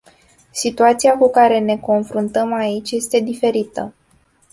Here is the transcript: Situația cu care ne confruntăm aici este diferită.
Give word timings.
Situația 0.51 1.17
cu 1.17 1.29
care 1.29 1.59
ne 1.59 1.77
confruntăm 1.77 2.53
aici 2.53 2.91
este 2.91 3.19
diferită. 3.19 3.93